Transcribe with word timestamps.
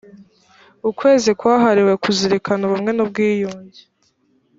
ukwezi 0.89 1.29
kwahariwe 1.39 1.93
kuzirikana 2.03 2.61
ubumwe 2.65 2.91
n 2.93 2.99
ubwiyunge 3.05 3.81